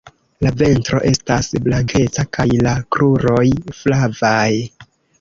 La 0.45 0.51
ventro 0.61 1.01
estas 1.09 1.51
blankeca 1.67 2.27
kaj 2.39 2.49
la 2.71 2.75
kruroj 2.97 3.47
flavaj. 3.85 4.45